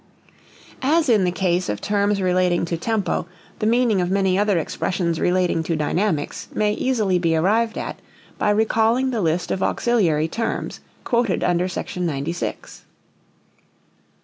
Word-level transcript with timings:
As 0.81 1.09
in 1.09 1.25
the 1.25 1.31
case 1.31 1.69
of 1.69 1.79
terms 1.79 2.23
relating 2.23 2.65
to 2.65 2.75
tempo, 2.75 3.27
the 3.59 3.67
meaning 3.67 4.01
of 4.01 4.09
many 4.09 4.35
other 4.35 4.57
expressions 4.57 5.19
relating 5.19 5.61
to 5.61 5.75
dynamics 5.75 6.47
may 6.55 6.73
easily 6.73 7.19
be 7.19 7.35
arrived 7.35 7.77
at 7.77 7.99
by 8.39 8.49
recalling 8.49 9.11
the 9.11 9.21
list 9.21 9.51
of 9.51 9.61
auxiliary 9.61 10.27
terms 10.27 10.79
quoted 11.03 11.43
under 11.43 11.67
Sec. 11.67 11.95
96. 11.97 11.99
122. 12.01 12.91